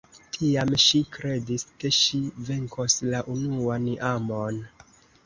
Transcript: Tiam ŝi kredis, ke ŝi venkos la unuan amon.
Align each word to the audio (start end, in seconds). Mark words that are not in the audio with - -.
Tiam 0.35 0.71
ŝi 0.83 1.01
kredis, 1.17 1.65
ke 1.83 1.91
ŝi 1.97 2.21
venkos 2.47 2.97
la 3.11 3.21
unuan 3.35 3.87
amon. 4.09 4.59